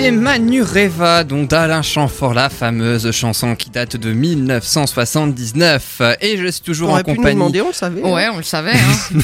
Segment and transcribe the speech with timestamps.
[0.00, 6.00] C'était Manureva, donc d'Alain Chamfort, la fameuse chanson qui date de 1979.
[6.22, 7.34] Et je suis toujours On en aurait pu nous compagnie.
[7.34, 8.00] demander, on le savait.
[8.00, 8.72] Ouais, on le savait.
[8.72, 9.18] Hein.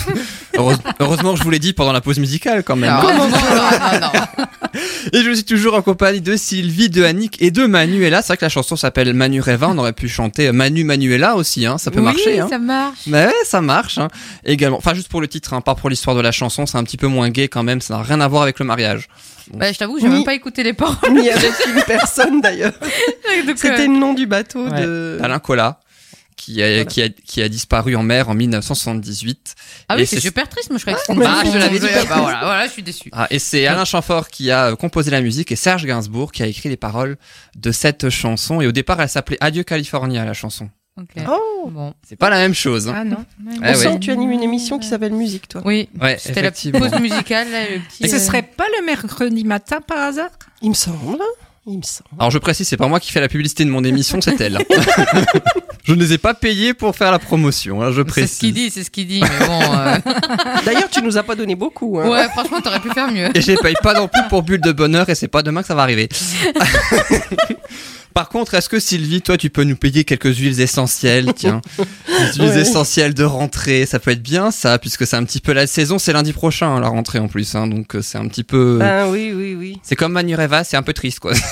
[0.58, 2.92] Heureuse- Heureusement que je vous l'ai dit pendant la pause musicale quand même.
[2.92, 4.44] Non, non, non, non, non.
[5.14, 8.20] Et je suis toujours en compagnie de Sylvie, de Annick et de Manuela.
[8.20, 9.68] C'est vrai que la chanson s'appelle Manureva.
[9.70, 11.78] On aurait pu chanter Manu Manuela aussi, hein.
[11.78, 12.38] ça peut oui, marcher.
[12.40, 12.48] Hein.
[12.50, 12.98] ça marche.
[13.06, 13.96] Mais ouais, ça marche.
[13.96, 14.08] Hein.
[14.44, 16.84] Également, enfin juste pour le titre, hein, pas pour l'histoire de la chanson, c'est un
[16.84, 17.80] petit peu moins gay quand même.
[17.80, 19.08] Ça n'a rien à voir avec le mariage.
[19.54, 21.12] Bah, je t'avoue, j'ai même pas écouté les paroles.
[21.12, 22.72] Ni avec une personne d'ailleurs.
[23.56, 24.82] C'était euh, le nom du bateau Ouais.
[24.82, 25.18] de.
[25.22, 25.80] Alain Collat.
[26.36, 26.84] Qui a, Voilà.
[26.84, 29.54] qui, a, qui a disparu en mer en 1978.
[29.88, 30.68] Ah Et oui, c'est- super triste.
[30.68, 31.86] Moi, je croyais que c'était mais une bah, je te l'avais dit.
[31.86, 33.08] Bah voilà, voilà, je suis déçu.
[33.12, 36.42] Ah, et c'est Alain Chamfort qui a euh, composé la musique et Serge Gainsbourg qui
[36.42, 37.16] a écrit les paroles
[37.56, 38.60] de cette chanson.
[38.60, 40.68] Et au départ, elle s'appelait Adieu California, la chanson.
[40.98, 41.22] Ok.
[41.28, 41.92] Oh Bon.
[42.08, 42.88] C'est pas la même chose.
[42.88, 42.94] hein.
[42.96, 43.16] Ah non.
[43.48, 43.74] Ah On ouais.
[43.74, 45.60] sent que tu animes une émission qui s'appelle Musique, toi.
[45.64, 45.88] Oui.
[46.00, 46.80] Ouais, C'était la effectivement.
[46.80, 48.04] pause musicale, là, le petit.
[48.04, 50.30] Et ce euh, serait pas le mercredi matin par hasard?
[50.62, 51.18] Il me semble.
[51.66, 52.08] Il me semble.
[52.18, 54.58] Alors je précise, c'est pas moi qui fais la publicité de mon émission, c'est elle.
[55.84, 58.52] je ne les ai pas payés pour faire la promotion, hein, je C'est ce qu'il
[58.52, 58.54] précise.
[58.54, 59.20] dit, c'est ce qu'il dit.
[59.20, 59.60] Mais bon.
[59.76, 59.98] euh,
[60.64, 61.98] D'ailleurs, tu nous as pas donné beaucoup.
[61.98, 62.08] Hein.
[62.08, 63.36] Ouais, franchement, t'aurais pu faire mieux.
[63.36, 65.60] Et je les paye pas non plus pour bulle de bonheur et c'est pas demain
[65.62, 66.08] que ça va arriver.
[68.16, 72.38] Par contre, est-ce que Sylvie, toi, tu peux nous payer quelques huiles essentielles, tiens, des
[72.40, 72.60] huiles Ouais.
[72.62, 75.98] essentielles de rentrée, ça peut être bien, ça, puisque c'est un petit peu la saison,
[75.98, 79.08] c'est lundi prochain la rentrée en plus, hein, donc euh, c'est un petit peu, Ben
[79.10, 79.78] oui, oui, oui.
[79.82, 81.34] c'est comme Manureva, c'est un peu triste quoi.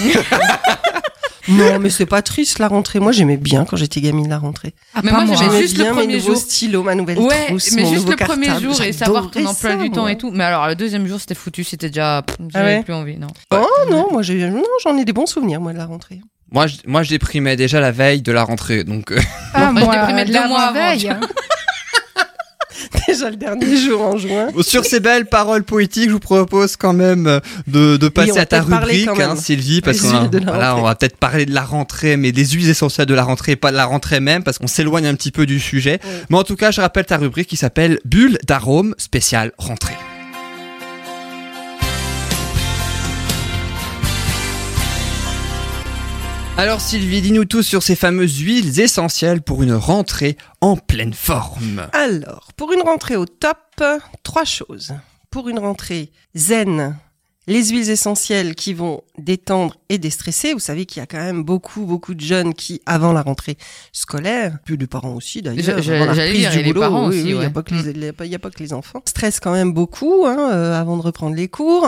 [1.47, 3.01] Non, mais c'est pas triste la rentrée.
[3.01, 4.73] Moi, j'aimais bien quand j'étais gamine la rentrée.
[4.95, 5.37] Ah, Mais pas moi, moi.
[5.37, 6.37] j'aimais J'aimais juste le bien mes premier jour.
[6.39, 8.65] stylos, ma nouvelle Ouais, trousse, mais mon juste nouveau le premier cartable.
[8.73, 10.31] jour et savoir ton emploi ça, du temps et tout.
[10.31, 12.17] Mais alors, le deuxième jour, c'était foutu, c'était déjà.
[12.21, 13.27] Ah J'avais ouais plus envie, non.
[13.51, 16.21] Oh non, moi j'en ai des bons souvenirs moi de la rentrée.
[16.55, 19.19] Moi, je, moi, je déprimais déjà la veille de la rentrée, donc euh,
[19.55, 21.21] Ah, moi, je déprimais deux la mois avant, veille, tu hein.
[23.09, 24.49] Déjà le dernier jour en juin.
[24.61, 28.47] Sur ces belles paroles poétiques, je vous propose quand même euh, de, de passer à
[28.47, 32.31] ta rubrique, hein, Sylvie, parce qu'on voilà, on va peut-être parler de la rentrée, mais
[32.31, 35.07] des huiles essentielles de la rentrée, et pas de la rentrée même, parce qu'on s'éloigne
[35.07, 35.99] un petit peu du sujet.
[36.05, 36.11] Oui.
[36.31, 39.97] Mais en tout cas, je rappelle ta rubrique qui s'appelle Bulle d'arôme spécial rentrée.
[46.57, 51.89] Alors Sylvie, dis-nous tout sur ces fameuses huiles essentielles pour une rentrée en pleine forme.
[51.93, 53.83] Alors, pour une rentrée au top,
[54.23, 54.95] trois choses.
[55.31, 56.97] Pour une rentrée zen,
[57.47, 60.53] les huiles essentielles qui vont détendre et déstresser.
[60.55, 63.57] Vous savez qu'il y a quand même beaucoup, beaucoup de jeunes qui, avant la rentrée
[63.93, 67.23] scolaire, puis les parents aussi d'ailleurs, avant la reprise du les boulot, parents oui, aussi,
[67.25, 67.51] oui, il n'y a, ouais.
[67.51, 70.25] pas que les- il y a pas- a que les enfants, stressent quand même beaucoup
[70.27, 71.87] hein, euh, avant de reprendre les cours.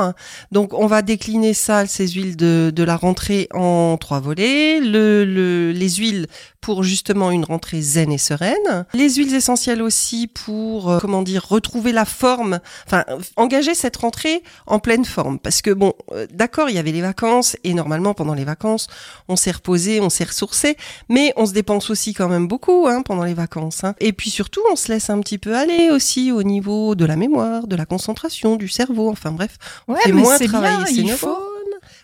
[0.53, 4.81] Donc on va décliner ça, ces huiles de, de la rentrée en trois volets.
[4.81, 6.27] Le, le, les huiles
[6.61, 8.87] pour justement une rentrée zen et sereine.
[8.93, 13.05] Les huiles essentielles aussi pour, euh, comment dire, retrouver la forme, enfin,
[13.37, 15.39] engager cette rentrée en pleine forme.
[15.47, 18.89] Parce que bon, euh, d'accord, il y avait les vacances et normalement pendant les vacances,
[19.29, 20.77] on s'est reposé, on s'est ressourcé,
[21.09, 23.85] mais on se dépense aussi quand même beaucoup hein, pendant les vacances.
[23.85, 23.95] hein.
[24.01, 27.15] Et puis surtout, on se laisse un petit peu aller aussi au niveau de la
[27.15, 29.57] mémoire, de la concentration, du cerveau, enfin bref,
[29.87, 31.17] on Ouais, fait mais moins c'est travailler bien, ses il neurones.
[31.19, 31.39] faut.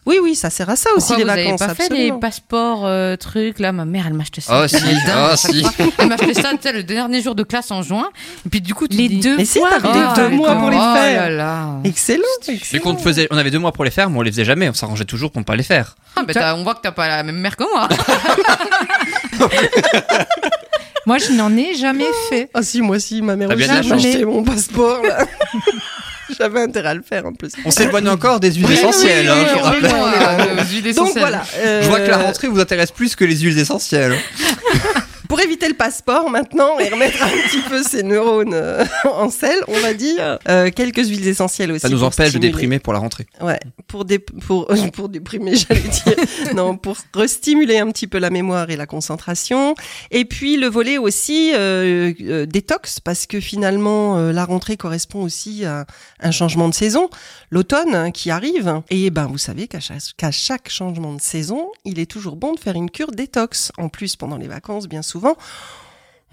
[0.05, 1.61] Oui, oui, ça sert à ça aussi Pourquoi les vous avez vacances.
[1.61, 3.71] pas fait les passeports euh, trucs là?
[3.71, 4.63] Ma mère, elle m'a acheté ça.
[4.65, 5.65] Oh si, oh si.
[5.99, 8.09] Elle m'a acheté ça, tu sais, le dernier jour de classe en juin.
[8.45, 9.71] Et puis du coup, tu Les dis- deux Mais si, fois.
[9.71, 11.23] t'avais Oh, deux mois pour les oh faire.
[11.23, 11.69] là là.
[11.85, 12.83] Excellent, C'est excellent.
[12.83, 14.69] qu'on te faisait, on avait deux mois pour les faire, mais on les faisait jamais.
[14.69, 15.95] On s'arrangeait toujours pour ne pas les faire.
[16.17, 17.89] Ah, bah, on voit que t'as pas la même mère que moi.
[21.07, 22.49] Moi, je n'en ai jamais fait.
[22.55, 23.91] Ah si, moi si, ma mère aussi chance.
[23.91, 25.03] acheté mon passeport.
[25.05, 25.27] là.
[26.39, 27.53] J'avais intérêt à le faire en plus.
[27.65, 29.31] On s'éloigne encore des huiles Oui, essentielles.
[29.31, 29.87] oui, hein, je.
[29.87, 31.21] Euh, huiles Donc essentielles.
[31.21, 31.43] voilà.
[31.57, 34.17] euh, Je vois que la rentrée vous intéresse plus que les huiles essentielles.
[35.33, 39.61] Pour éviter le passeport maintenant et remettre un petit peu ses neurones euh, en selle,
[39.67, 41.81] on va dire euh, quelques huiles essentielles aussi.
[41.81, 43.25] Ça nous empêche de déprimer pour la rentrée.
[43.41, 46.17] Ouais, pour dé pour pour déprimer, j'allais dire.
[46.55, 49.75] non, pour restimuler un petit peu la mémoire et la concentration.
[50.11, 55.23] Et puis le volet aussi euh, euh, détox parce que finalement euh, la rentrée correspond
[55.23, 55.87] aussi à
[56.21, 57.09] un changement de saison,
[57.51, 58.83] l'automne hein, qui arrive.
[58.91, 62.53] Et ben vous savez qu'à chaque, qu'à chaque changement de saison, il est toujours bon
[62.53, 63.73] de faire une cure détox.
[63.79, 65.22] En plus pendant les vacances, bien souvent.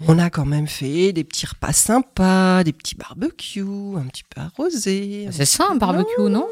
[0.08, 4.40] On a quand même fait des petits repas sympas, des petits barbecues, un petit peu
[4.40, 5.28] arrosés.
[5.30, 6.48] C'est ça un barbecue, non Non,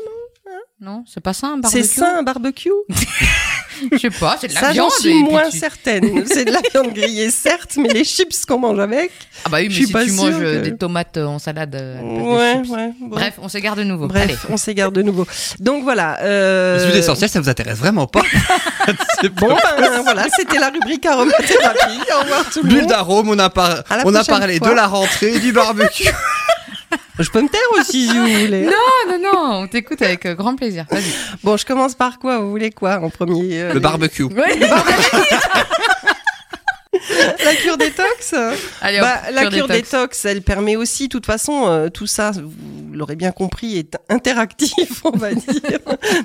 [1.07, 1.83] c'est pas ça un barbecue.
[1.83, 2.71] C'est ça un barbecue
[3.93, 4.91] Je sais pas, c'est de la Ça, j'en viande.
[4.93, 6.25] suis moins tu- certaine.
[6.27, 9.13] C'est de la viande grillée, certes, mais les chips qu'on mange avec.
[9.45, 11.39] Ah bah oui, Je mais si pas tu manges euh, que- des tomates euh, en
[11.39, 11.77] salade.
[11.77, 12.71] euh, Ouais, chips.
[12.73, 12.91] ouais.
[13.01, 13.07] bon.
[13.09, 14.09] Bref, on s'égare de nouveau.
[14.09, 14.37] Bref, Allez.
[14.51, 15.29] on s'égare de nouveau.
[15.61, 16.19] Donc voilà.
[16.23, 16.79] Euh...
[16.79, 18.23] Les huiles essentielles, ça vous intéresse vraiment pas.
[19.21, 22.01] C'est Bon, ben, voilà, c'était la rubrique aromathérapie.
[22.19, 22.89] Au revoir tout le Bulle monde.
[22.89, 24.71] d'arôme, on a, par- on parlé fois.
[24.71, 26.09] de la rentrée, du barbecue.
[27.19, 28.63] Je peux me taire aussi si vous voulez.
[28.67, 28.73] Non,
[29.09, 30.85] non, non, on t'écoute avec euh, grand plaisir.
[30.91, 31.03] Vas-y.
[31.43, 34.23] Bon, je commence par quoi Vous voulez quoi en premier euh, Le barbecue.
[34.25, 34.59] Ouais.
[37.45, 38.35] La cure détox
[38.81, 39.91] Allez, hop, Bah, La cure cure détox.
[39.91, 42.53] détox, elle permet aussi, de toute façon, euh, tout ça, vous
[42.93, 45.79] l'aurez bien compris, est interactif, on va dire.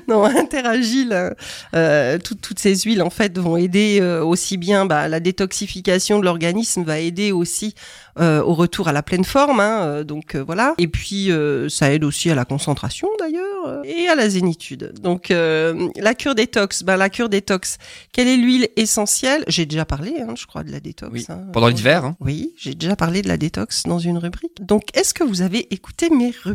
[0.07, 1.09] non, interagile.
[1.09, 1.33] là.
[1.75, 6.19] Euh, tout- toutes ces huiles, en fait, vont aider euh, aussi bien bah, la détoxification
[6.19, 7.73] de l'organisme, va aider aussi
[8.19, 9.59] euh, au retour à la pleine forme.
[9.59, 10.73] hein, euh, donc voilà.
[10.77, 11.29] Et puis,
[11.69, 14.93] ça aide aussi à la concentration, d'ailleurs, et à la zénitude.
[15.01, 17.77] Donc, la cure détox, bah, la cure détox,
[18.11, 19.43] quelle est l'huile essentielle?
[19.47, 21.11] J'ai déjà parlé, hein, je crois, de la détox.
[21.13, 21.39] Oui, hein.
[21.53, 22.05] pendant l'hiver.
[22.05, 22.15] hein.
[22.19, 24.61] Oui, j'ai déjà parlé de la détox dans une rubrique.
[24.61, 26.52] Donc, est-ce que vous avez écouté mes rubriques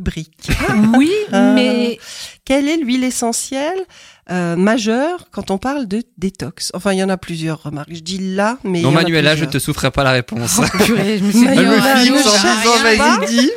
[0.97, 1.99] Oui, Euh, mais
[2.45, 3.79] Quelle est l'huile essentielle
[4.31, 6.71] euh, majeure quand on parle de détox?
[6.75, 7.91] Enfin, il y en a plusieurs remarques.
[7.93, 10.61] Je dis là, mais Non, Manuela, je te souffrais pas la réponse.
[10.85, 11.65] Purée, je me suis dit, oh.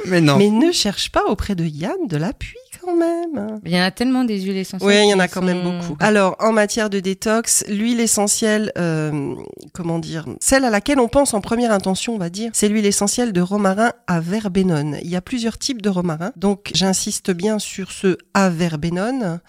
[0.07, 0.37] Mais non.
[0.37, 3.59] Mais ne cherche pas auprès de Yann de l'appui quand même.
[3.65, 4.89] Il y en a tellement des huiles essentielles.
[4.89, 5.95] Oui, il y en a quand même beaucoup.
[5.99, 9.35] Alors, en matière de détox, l'huile essentielle, euh,
[9.73, 12.85] comment dire, celle à laquelle on pense en première intention, on va dire, c'est l'huile
[12.85, 14.97] essentielle de romarin à verbenone.
[15.03, 19.39] Il y a plusieurs types de romarin, donc j'insiste bien sur ce à verbenone.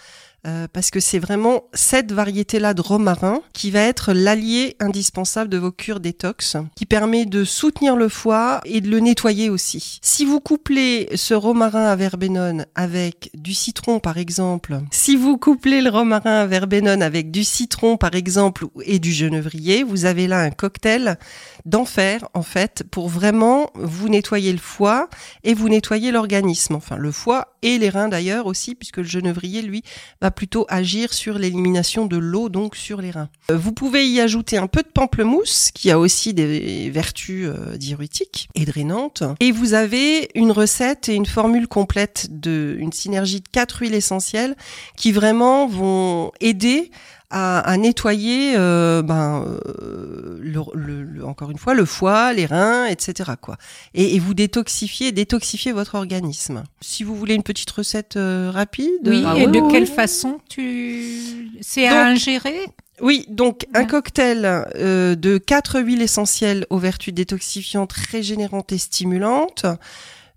[0.44, 5.56] Euh, parce que c'est vraiment cette variété-là de romarin qui va être l'allié indispensable de
[5.56, 10.00] vos cures détox, qui permet de soutenir le foie et de le nettoyer aussi.
[10.02, 15.80] Si vous couplez ce romarin à verbenone avec du citron par exemple, si vous couplez
[15.80, 20.40] le romarin à verbenone avec du citron par exemple et du genévrier, vous avez là
[20.40, 21.18] un cocktail
[21.66, 25.08] d'enfer en fait pour vraiment vous nettoyer le foie
[25.44, 29.62] et vous nettoyer l'organisme, enfin le foie et les reins d'ailleurs aussi puisque le genévrier
[29.62, 29.82] lui
[30.20, 33.28] va plutôt agir sur l'élimination de l'eau donc sur les reins.
[33.50, 37.76] Euh, Vous pouvez y ajouter un peu de pamplemousse qui a aussi des vertus euh,
[37.76, 43.40] diurétiques et drainantes et vous avez une recette et une formule complète de une synergie
[43.40, 44.56] de quatre huiles essentielles
[44.96, 46.90] qui vraiment vont aider
[47.32, 49.44] à, à nettoyer, euh, ben,
[49.82, 53.32] euh, le, le- le- encore une fois, le foie, les reins, etc.
[53.40, 53.56] Quoi.
[53.94, 56.62] Et, et vous détoxifiez, détoxifiez votre organisme.
[56.80, 58.90] Si vous voulez une petite recette euh, rapide.
[59.06, 59.24] oui.
[59.26, 59.88] Ah et oui, de oui, quelle oui.
[59.88, 62.66] façon tu C'est à ingérer?
[63.00, 64.44] Oui, donc un cocktail
[64.76, 69.64] euh, de quatre huiles essentielles aux vertus détoxifiantes, régénérantes et stimulantes.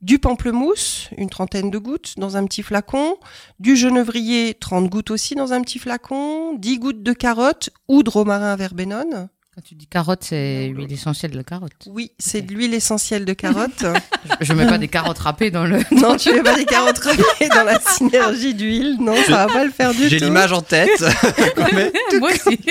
[0.02, 3.18] Du pamplemousse, une trentaine de gouttes dans un petit flacon.
[3.60, 6.56] Du genévrier, 30 gouttes aussi dans un petit flacon.
[6.56, 9.30] 10 gouttes de carotte ou de romarin à verbenone.
[9.56, 11.72] Quand tu dis carotte, c'est l'huile essentielle de la carotte.
[11.88, 13.86] Oui, c'est de l'huile essentielle de carotte.
[14.42, 15.80] Je mets pas des carottes râpées dans le.
[15.92, 18.98] non, tu mets pas des carottes râpées dans la synergie d'huile.
[19.00, 20.10] Non, ça va pas le faire du tout.
[20.10, 20.90] J'ai l'image en tête.
[22.20, 22.60] Moi aussi.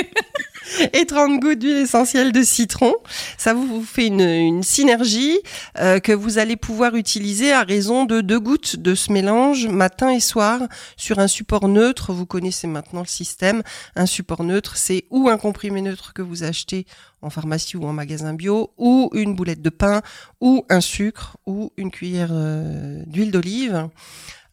[0.93, 2.95] et 30 gouttes d'huile essentielle de citron.
[3.39, 5.39] Ça vous, fait une, une synergie
[5.79, 10.11] euh, que vous allez pouvoir utiliser à raison de deux gouttes de ce mélange matin
[10.11, 10.61] et soir
[10.97, 12.13] sur un support neutre.
[12.13, 13.63] Vous connaissez maintenant le système.
[13.97, 16.87] Un support neutre, c'est ou un comprimé neutre que vous achetez
[17.23, 20.03] en pharmacie ou en magasin bio, ou une boulette de pain,
[20.41, 23.89] ou un sucre, ou une cuillère euh, d'huile d'olive.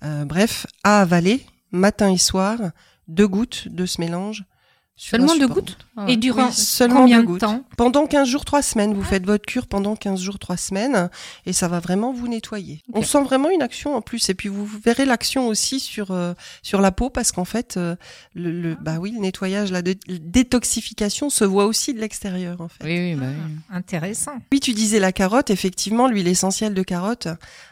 [0.04, 2.58] Euh, bref, à avaler matin et soir,
[3.08, 4.46] deux gouttes de ce mélange.
[4.97, 5.77] Seulement deux gouttes
[6.07, 7.39] Et durant oui, seulement combien deux de gouttes.
[7.41, 8.93] temps Pendant 15 jours, 3 semaines.
[8.93, 11.09] Vous faites votre cure pendant 15 jours, 3 semaines
[11.47, 12.83] et ça va vraiment vous nettoyer.
[12.93, 16.33] On sent vraiment une action en plus et puis vous verrez l'action aussi sur euh,
[16.61, 17.95] sur la peau parce qu'en fait euh,
[18.35, 22.67] le, le- bah oui, le nettoyage la dé- détoxification se voit aussi de l'extérieur en
[22.67, 22.83] fait.
[22.83, 23.55] Oui, oui, bah oui.
[23.71, 24.33] Intéressant.
[24.51, 27.27] Oui, tu disais la carotte, effectivement, l'huile essentielle de carotte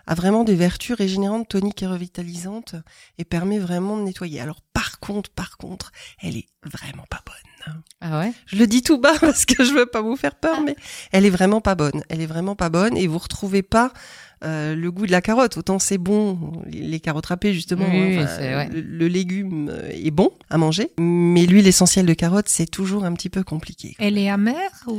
[0.07, 2.75] a vraiment des vertus régénérantes, toniques et revitalisantes
[3.17, 4.39] et permet vraiment de nettoyer.
[4.41, 7.48] Alors par contre, par contre, elle est vraiment pas bonne.
[8.01, 8.31] Ah ouais?
[8.45, 10.75] Je le dis tout bas parce que je veux pas vous faire peur, mais
[11.11, 12.01] elle est vraiment pas bonne.
[12.09, 13.91] Elle est vraiment pas bonne et vous retrouvez pas
[14.45, 15.57] euh, le goût de la carotte.
[15.57, 16.39] Autant c'est bon,
[16.71, 17.85] les carottes râpées justement.
[17.91, 18.69] Oui, hein, oui, enfin, c'est- ouais.
[18.71, 23.03] le, le légume euh, est bon à manger, mais l'huile essentielle de carotte c'est toujours
[23.03, 23.95] un petit peu compliqué.
[23.99, 24.97] Elle est amère ou?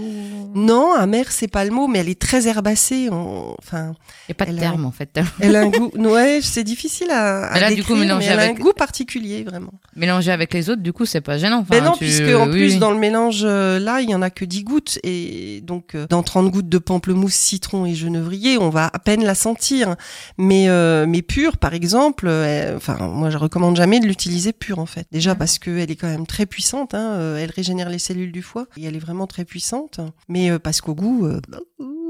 [0.55, 3.09] Non, amère c'est pas le mot, mais elle est très herbacée.
[3.09, 3.95] en- Enfin,
[4.29, 5.19] Il n'y a pas de a- terme en fait.
[5.41, 5.91] elle a un goût.
[5.97, 8.59] Ouais, c'est difficile à, à Mais là, du coup, décrire, mélangé mais elle a avec-
[8.59, 9.73] un goût particulier vraiment.
[9.97, 11.61] Mélanger avec les autres, du coup, c'est pas gênant.
[11.61, 12.79] Enfin, Ben non, tu- puisque en oui, plus oui.
[12.79, 16.07] dans le mélange euh, là, il y en a que 10 gouttes et donc euh,
[16.09, 19.97] dans 30 gouttes de pamplemousse, citron et genévrier, on va à peine la sentir.
[20.39, 24.79] Mais euh, mais pure par exemple, euh, enfin moi je recommande jamais de l'utiliser pure
[24.79, 25.07] en fait.
[25.13, 28.33] Déjà parce que elle est quand même très puissante hein, euh, elle régénère les cellules
[28.33, 31.41] du foie et elle est vraiment très puissante, mais euh, parce qu'au goût euh,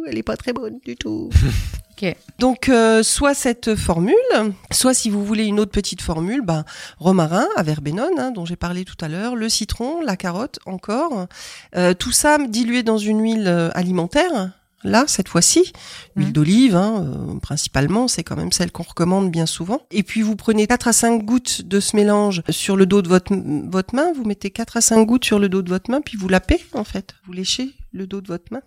[0.07, 1.31] elle est pas très bonne du tout.
[2.03, 2.17] Ok.
[2.39, 4.15] Donc euh, soit cette formule,
[4.73, 6.65] soit si vous voulez une autre petite formule, bah,
[6.99, 11.27] romarin à verbenone, hein, dont j'ai parlé tout à l'heure, le citron, la carotte encore,
[11.77, 14.53] euh, tout ça dilué dans une huile euh, alimentaire.
[14.83, 15.75] là, cette fois-ci.
[16.17, 16.33] Huile Mhm.
[16.33, 19.83] d'olive, hein, euh, principalement, c'est quand même celle qu'on recommande bien souvent.
[19.91, 23.09] Et puis vous prenez 4 à 5 gouttes de ce mélange sur le dos de
[23.09, 23.35] votre,
[23.69, 26.17] votre main, vous mettez 4 à 5 gouttes sur le dos de votre main, puis
[26.17, 27.15] vous lapez, en fait.
[27.27, 28.63] Vous léchez le dos de votre main.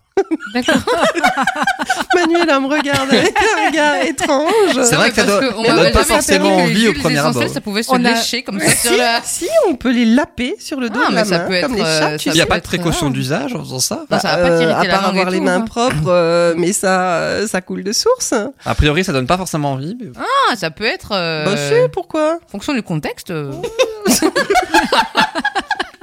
[0.54, 0.76] D'accord.
[2.16, 4.84] Manuela me regarde avec un regard étrange.
[4.84, 7.48] C'est vrai que ça doit- donne pas forcément envie au premier abord.
[7.50, 9.22] Ça pouvait se On a- lécher comme ça si, sur la...
[9.24, 11.62] si, on peut les laper sur le dos Ah, de mais la ça main, peut
[11.62, 14.20] comme les chats, euh, Il n'y a pas de précaution d'usage en faisant ça Bah,
[14.20, 15.62] ça va Euh, pas t'irriter à la part avoir les mains hein.
[15.62, 18.34] propres, euh, mais ça, euh, ça coule de source.
[18.66, 19.98] A priori, ça donne pas forcément envie.
[20.00, 21.10] mais- Ah, ça peut être...
[21.14, 22.38] euh, Bah si, pourquoi?
[22.46, 23.34] En fonction du contexte.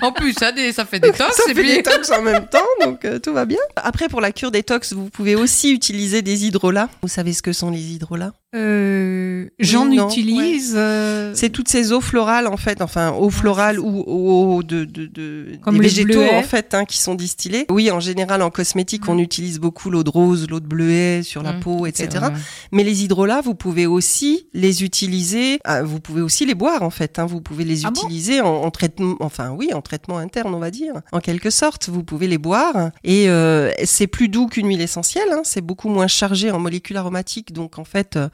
[0.03, 1.35] en plus, ça, des- ça fait des tox.
[1.37, 1.73] Ça et fait puis...
[1.75, 3.59] détox en même temps, donc euh, tout va bien.
[3.77, 6.89] Après, pour la cure détox, vous pouvez aussi utiliser des hydrolats.
[7.03, 8.33] Vous savez ce que sont les hydrolats?
[8.57, 10.75] Euh, J'en Oui, utilise.
[10.77, 15.07] euh, C'est toutes ces eaux florales, en fait, enfin, eaux florales ou eaux de, de,
[15.07, 17.67] de Comme des végétaux, en fait, hein, qui sont distillés.
[17.71, 21.43] Oui, en général, en cosmétique, on utilise beaucoup l'eau de rose, l'eau de bleuet sur
[21.43, 22.09] la Mmh, peau, etc.
[22.23, 22.29] ouais.
[22.73, 25.59] Mais les hydrolats, vous pouvez aussi les utiliser.
[25.65, 27.19] ah, vous pouvez aussi les boire en fait.
[27.19, 30.55] hein, vous pouvez les Ah bon utiliser en, en traitement, enfin oui, en traitement interne,
[30.55, 30.95] on va dire.
[31.13, 32.91] En quelque sorte, vous pouvez les boire.
[33.05, 35.29] Et euh, c'est plus doux qu'une huile essentielle.
[35.31, 37.53] hein, c'est beaucoup moins chargé en molécules aromatiques.
[37.53, 38.29] Donc en fait, euh,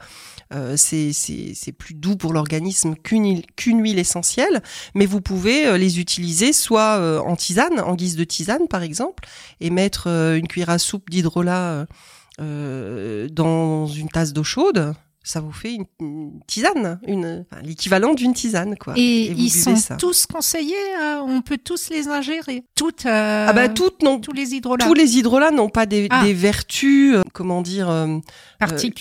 [0.77, 4.61] c'est c'est plus doux pour l'organisme qu'une huile- essentielle.
[4.95, 8.83] Mais vous pouvez euh, les utiliser soit euh, en tisane, en guise de tisane par
[8.83, 9.27] exemple,
[9.59, 11.71] et mettre euh, une cuillère à soupe d'hydrolat.
[11.71, 11.85] euh,
[12.39, 14.93] euh, dans une tasse d'eau chaude,
[15.27, 18.93] ça vous fait une, une tisane, une, enfin, l'équivalent d'une tisane, quoi.
[18.95, 19.95] Et, ils sont ça.
[19.97, 22.63] tous conseillés, euh, on peut tous les ingérer.
[22.75, 24.19] Toutes, euh, Ah bah toutes non.
[24.19, 26.23] tous les hydrolats Tous les hydrolats n'ont pas des, Ah.
[26.23, 28.19] des vertus, euh, comment dire, euh,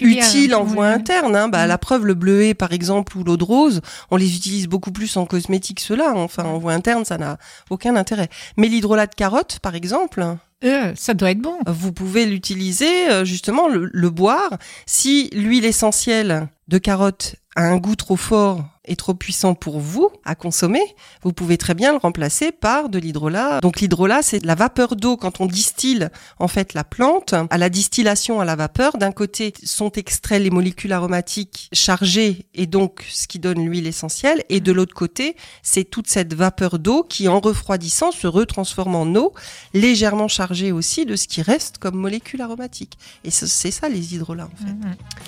[0.00, 1.36] utiles en voie interne.
[1.36, 1.48] Hein.
[1.48, 1.68] Bah, Mm.
[1.68, 3.80] La preuve, le bleuet, par exemple, ou l'eau de rose,
[4.10, 6.12] on les utilise beaucoup plus en cosmétique, ceux-là.
[6.16, 7.38] Enfin, en voie interne, ça n'a
[7.70, 8.28] aucun intérêt.
[8.56, 10.24] Mais l'hydrolat de carotte, par exemple,
[10.64, 11.58] Euh, ça doit être bon.
[11.66, 14.56] vous pouvez l'utiliser, euh, justement, le, le boire.
[14.86, 20.10] Si l'huile essentielle de carotte a un goût trop fort et trop puissant pour vous
[20.24, 20.82] à consommer,
[21.22, 23.60] vous pouvez très bien le remplacer par de l'hydrolat.
[23.60, 26.08] Donc l'hydrolat, c'est la vapeur d'eau quand on distille
[26.38, 27.34] en fait la plante.
[27.50, 32.66] À la distillation à la vapeur, d'un côté sont extraits les molécules aromatiques chargées et
[32.66, 37.02] donc ce qui donne l'huile essentielle, et de l'autre côté, c'est toute cette vapeur d'eau
[37.04, 39.32] qui, en refroidissant, se retransforme en eau
[39.72, 42.98] légèrement chargée aussi de ce qui reste comme molécules aromatiques.
[43.24, 44.72] Et ce- c'est ça les hydrolats en fait.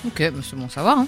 [0.06, 1.04] Ok, bah, c'est bon savoir.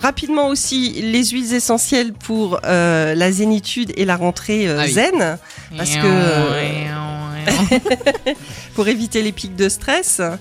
[0.00, 4.92] Rapidement aussi, les huiles essentielles pour euh, la zénitude et la rentrée euh, Ah oui.
[4.92, 5.38] zen,
[5.76, 7.18] Parce que-
[8.74, 10.16] pour éviter les pics de stress.
[10.18, 10.34] Pour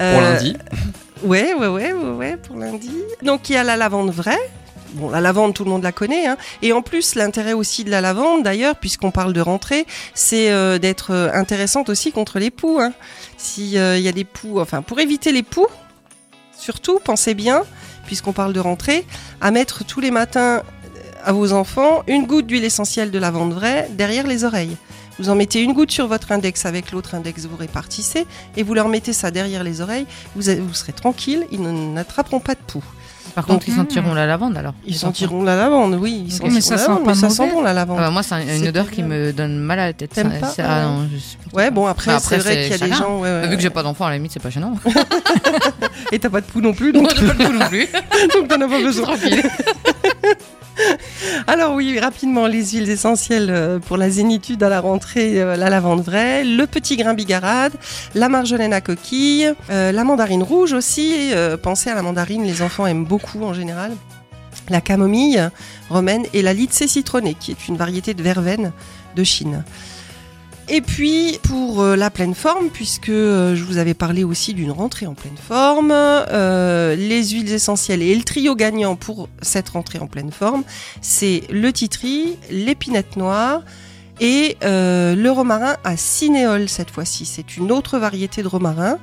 [0.00, 0.56] Euh, lundi.
[1.22, 2.90] Ouais, ouais, ouais, ouais, ouais, pour lundi.
[3.22, 4.38] Donc il y a la lavande vraie.
[4.94, 6.26] Bon, la lavande, tout le monde la connaît.
[6.26, 6.36] Hein.
[6.62, 10.78] Et en plus, l'intérêt aussi de la lavande, d'ailleurs, puisqu'on parle de rentrée, c'est euh,
[10.78, 12.78] d'être euh, intéressante aussi contre les poux.
[12.80, 12.92] Hein.
[13.36, 15.66] S'il y a des poux, enfin, pour éviter les poux,
[16.64, 17.62] surtout, pensez bien,
[18.06, 19.06] puisqu'on parle de rentrée,
[19.40, 23.52] à mettre tous les matins euh, à vos enfants une goutte d'huile essentielle de lavande
[23.52, 24.76] vraie derrière les oreilles.
[25.18, 28.74] Vous en mettez une goutte sur votre index avec l'autre index, vous répartissez et vous
[28.74, 30.06] leur mettez ça derrière les oreilles.
[30.34, 32.82] Vous, a- vous serez tranquille, ils ne- n'attraperont pas de poux.
[33.34, 34.74] Par Donc- contre, ils sentiront la lavande alors.
[34.86, 36.24] Ils sentiront la lavande, oui.
[36.26, 37.54] Ils sentiront Mais ça la sent lavande, pas mais ça sent mauvais.
[37.54, 37.96] bon la lavande.
[37.98, 40.10] Ah bah, moi, c'est un- une odeur qui me donne mal à la tête.
[40.14, 40.84] T'aimes ça- pas c'est- Ah ouais.
[40.84, 41.70] non, je supporte Ouais, pas.
[41.70, 43.16] bon, après, Bah, c'est vrai qu'il y a des gens.
[43.18, 44.74] ouais, ouais, Vu que j'ai pas d'enfant, à la limite, c'est pas gênant.
[46.14, 47.88] Et t'as pas de poux non plus, Moi, donc j'ai pas de non plus.
[48.34, 49.04] donc t'en as pas besoin.
[49.16, 49.42] tranquille.
[51.46, 55.70] Alors oui, rapidement, les huiles essentielles euh, pour la zénitude à la rentrée, euh, la
[55.70, 57.72] lavande vraie, le petit grain bigarade,
[58.14, 61.30] la marjolaine à coquille, euh, la mandarine rouge aussi.
[61.32, 63.92] euh, pensez à la mandarine, les enfants aiment beaucoup en général.
[64.68, 65.48] La camomille
[65.90, 68.72] romaine et la lycée citronnée, qui est une variété de verveine
[69.16, 69.64] de Chine.
[70.68, 74.70] Et puis pour euh, la pleine forme, puisque euh, je vous avais parlé aussi d'une
[74.70, 79.98] rentrée en pleine forme, euh, les huiles essentielles et le trio gagnant pour cette rentrée
[79.98, 80.64] en pleine forme,
[81.02, 83.62] c'est le titri, l'épinette noire
[84.20, 87.26] et euh, le romarin à cinéole cette fois-ci.
[87.26, 88.98] C'est une autre variété de romarin.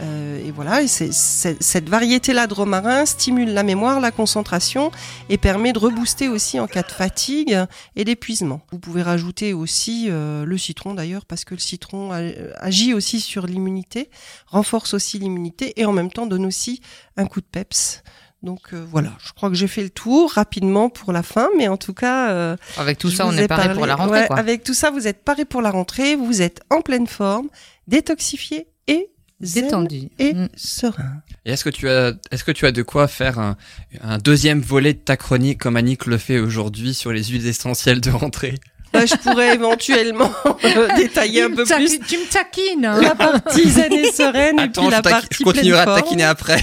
[0.00, 4.90] Euh, et voilà, et cette variété-là de romarin stimule la mémoire, la concentration
[5.28, 7.56] et permet de rebooster aussi en cas de fatigue
[7.94, 8.62] et d'épuisement.
[8.72, 12.10] Vous pouvez rajouter aussi euh, le citron d'ailleurs parce que le citron
[12.56, 14.10] agit aussi sur l'immunité,
[14.46, 16.80] renforce aussi l'immunité et en même temps donne aussi
[17.16, 18.02] un coup de peps.
[18.42, 21.68] Donc euh, voilà, je crois que j'ai fait le tour rapidement pour la fin, mais
[21.68, 24.20] en tout cas, euh, Avec tout ça, on est paré parlé- pour la rentrée.
[24.22, 24.36] ouais, quoi.
[24.38, 27.48] Avec tout ça, vous êtes paré pour la rentrée, vous êtes en pleine forme,
[27.86, 29.08] détoxifié et
[29.40, 30.08] Détendu.
[30.20, 30.48] et Mm.
[30.56, 31.22] serein.
[31.44, 33.56] Et est-ce que tu as, est-ce que tu as de quoi faire un,
[34.00, 38.00] un deuxième volet de ta chronique comme Annick le fait aujourd'hui sur les huiles essentielles
[38.00, 38.54] de rentrée?
[38.92, 40.30] Bah, je pourrais éventuellement
[40.64, 42.84] euh, détailler un peu plus Tu me taquines.
[42.84, 43.00] hein.
[43.00, 45.90] la partie zen et sereine et Attends, puis je, la partie je continuerai à te
[45.90, 46.02] forme.
[46.02, 46.62] taquiner après.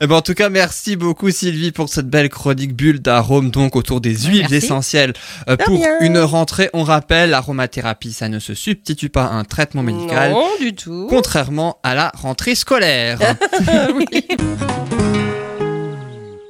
[0.00, 3.74] Eh ben, en tout cas, merci beaucoup Sylvie pour cette belle chronique bulle d'arômes donc
[3.74, 4.54] autour des huiles merci.
[4.56, 5.12] essentielles.
[5.48, 9.82] Euh, pour une rentrée, on rappelle, l'aromathérapie, ça ne se substitue pas à un traitement
[9.82, 11.06] médical, Non, du tout.
[11.10, 13.18] contrairement à la rentrée scolaire.
[13.94, 14.06] Oui.